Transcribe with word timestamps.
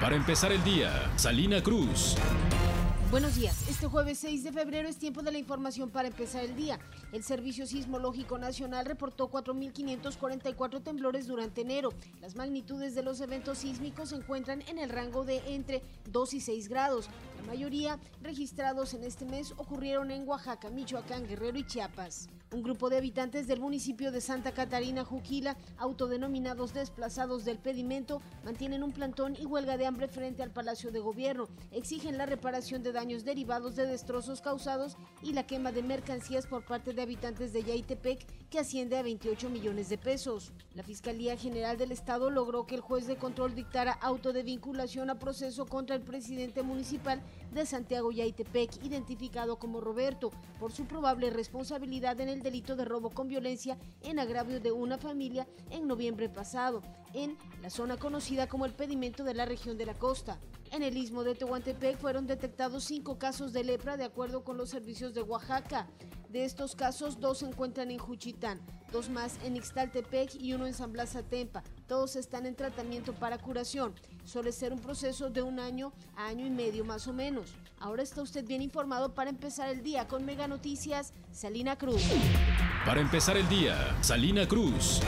Para 0.00 0.16
empezar 0.16 0.52
el 0.52 0.62
día, 0.64 1.10
Salina 1.16 1.62
Cruz. 1.62 2.16
Buenos 3.14 3.36
días. 3.36 3.68
Este 3.68 3.86
jueves 3.86 4.18
6 4.18 4.42
de 4.42 4.50
febrero 4.50 4.88
es 4.88 4.96
tiempo 4.96 5.22
de 5.22 5.30
la 5.30 5.38
información 5.38 5.88
para 5.88 6.08
empezar 6.08 6.42
el 6.42 6.56
día. 6.56 6.80
El 7.12 7.22
Servicio 7.22 7.64
Sismológico 7.64 8.38
Nacional 8.38 8.86
reportó 8.86 9.30
4.544 9.30 10.82
temblores 10.82 11.28
durante 11.28 11.60
enero. 11.60 11.90
Las 12.20 12.34
magnitudes 12.34 12.96
de 12.96 13.04
los 13.04 13.20
eventos 13.20 13.58
sísmicos 13.58 14.08
se 14.08 14.16
encuentran 14.16 14.62
en 14.62 14.80
el 14.80 14.90
rango 14.90 15.24
de 15.24 15.40
entre 15.54 15.80
2 16.10 16.34
y 16.34 16.40
6 16.40 16.68
grados. 16.68 17.08
La 17.36 17.52
mayoría 17.52 18.00
registrados 18.20 18.94
en 18.94 19.04
este 19.04 19.26
mes 19.26 19.52
ocurrieron 19.58 20.10
en 20.10 20.26
Oaxaca, 20.26 20.70
Michoacán, 20.70 21.28
Guerrero 21.28 21.56
y 21.56 21.64
Chiapas. 21.64 22.28
Un 22.52 22.62
grupo 22.62 22.88
de 22.88 22.98
habitantes 22.98 23.46
del 23.46 23.60
municipio 23.60 24.12
de 24.12 24.20
Santa 24.20 24.52
Catarina, 24.52 25.04
Juquila, 25.04 25.56
autodenominados 25.76 26.72
desplazados 26.72 27.44
del 27.44 27.58
pedimento, 27.58 28.22
mantienen 28.44 28.82
un 28.84 28.92
plantón 28.92 29.36
y 29.36 29.44
huelga 29.44 29.76
de 29.76 29.86
hambre 29.86 30.08
frente 30.08 30.42
al 30.42 30.52
Palacio 30.52 30.92
de 30.92 31.00
Gobierno. 31.00 31.48
Exigen 31.72 32.16
la 32.16 32.26
reparación 32.26 32.82
de 32.82 32.92
daños 32.92 33.03
derivados 33.04 33.76
de 33.76 33.86
destrozos 33.86 34.40
causados 34.40 34.96
y 35.22 35.34
la 35.34 35.46
quema 35.46 35.72
de 35.72 35.82
mercancías 35.82 36.46
por 36.46 36.64
parte 36.64 36.94
de 36.94 37.02
habitantes 37.02 37.52
de 37.52 37.62
Yaitepec, 37.62 38.26
que 38.48 38.58
asciende 38.58 38.96
a 38.96 39.02
28 39.02 39.50
millones 39.50 39.90
de 39.90 39.98
pesos. 39.98 40.52
La 40.74 40.82
Fiscalía 40.82 41.36
General 41.36 41.76
del 41.76 41.92
Estado 41.92 42.30
logró 42.30 42.66
que 42.66 42.76
el 42.76 42.80
juez 42.80 43.06
de 43.06 43.16
control 43.16 43.54
dictara 43.54 43.92
auto 43.92 44.32
de 44.32 44.42
vinculación 44.42 45.10
a 45.10 45.18
proceso 45.18 45.66
contra 45.66 45.96
el 45.96 46.02
presidente 46.02 46.62
municipal 46.62 47.20
de 47.52 47.66
Santiago 47.66 48.10
Yaitepec, 48.10 48.82
identificado 48.82 49.58
como 49.58 49.82
Roberto, 49.82 50.30
por 50.58 50.72
su 50.72 50.86
probable 50.86 51.28
responsabilidad 51.28 52.18
en 52.20 52.30
el 52.30 52.42
delito 52.42 52.74
de 52.74 52.86
robo 52.86 53.10
con 53.10 53.28
violencia 53.28 53.76
en 54.02 54.18
agravio 54.18 54.60
de 54.60 54.72
una 54.72 54.96
familia 54.96 55.46
en 55.70 55.86
noviembre 55.86 56.30
pasado, 56.30 56.82
en 57.14 57.38
la 57.62 57.70
zona 57.70 57.96
conocida 57.96 58.48
como 58.48 58.66
el 58.66 58.74
pedimento 58.74 59.24
de 59.24 59.34
la 59.34 59.46
región 59.46 59.78
de 59.78 59.86
la 59.86 59.94
costa. 59.94 60.38
En 60.70 60.82
el 60.82 60.96
istmo 60.96 61.24
de 61.24 61.34
Tehuantepec 61.34 61.96
fueron 61.98 62.26
detectados 62.26 62.84
cinco 62.84 63.18
casos 63.18 63.52
de 63.52 63.64
lepra 63.64 63.96
de 63.96 64.04
acuerdo 64.04 64.44
con 64.44 64.56
los 64.56 64.70
servicios 64.70 65.14
de 65.14 65.22
Oaxaca. 65.22 65.88
De 66.28 66.44
estos 66.44 66.74
casos, 66.74 67.20
dos 67.20 67.38
se 67.38 67.46
encuentran 67.46 67.92
en 67.92 67.98
Juchitán, 67.98 68.60
dos 68.90 69.08
más 69.08 69.38
en 69.44 69.56
Ixtaltepec 69.56 70.34
y 70.34 70.52
uno 70.52 70.66
en 70.66 70.74
San 70.74 70.92
Blas 70.92 71.14
Atempa. 71.14 71.62
Todos 71.86 72.16
están 72.16 72.44
en 72.44 72.56
tratamiento 72.56 73.12
para 73.12 73.38
curación. 73.38 73.94
Suele 74.24 74.50
ser 74.50 74.72
un 74.72 74.80
proceso 74.80 75.30
de 75.30 75.42
un 75.42 75.60
año 75.60 75.92
a 76.16 76.26
año 76.26 76.44
y 76.44 76.50
medio 76.50 76.84
más 76.84 77.06
o 77.06 77.12
menos. 77.12 77.54
Ahora 77.78 78.02
está 78.02 78.20
usted 78.20 78.44
bien 78.44 78.62
informado 78.62 79.14
para 79.14 79.30
empezar 79.30 79.68
el 79.68 79.84
día 79.84 80.08
con 80.08 80.24
Mega 80.24 80.48
Noticias, 80.48 81.12
Salina 81.30 81.76
Cruz. 81.76 82.02
Para 82.84 83.00
empezar 83.00 83.36
el 83.36 83.48
día, 83.48 83.96
Salina 84.02 84.48
Cruz. 84.48 85.00